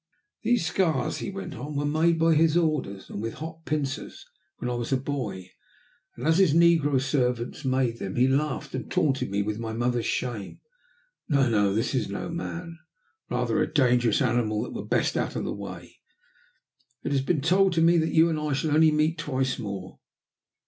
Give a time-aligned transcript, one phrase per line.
[0.43, 4.25] "Those scars," he went on, "were made by his orders, and with hot pincers,
[4.57, 5.51] when I was a boy.
[6.15, 10.07] And as his negro servants made them he laughed and taunted me with my mother's
[10.07, 10.59] shame.
[11.29, 11.47] No!
[11.47, 11.75] No!
[11.75, 12.79] This is no man
[13.29, 15.99] rather a dangerous animal, that were best out of the way.
[17.03, 19.99] It has been told me that you and I shall only meet twice more.